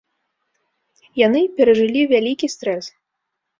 [1.27, 2.85] Яны перажылі вялікі стрэс.